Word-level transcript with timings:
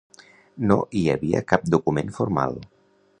No 0.71 0.77
hi 0.99 1.03
havia 1.13 1.43
cap 1.53 1.69
document 1.75 2.13
formal. 2.17 2.57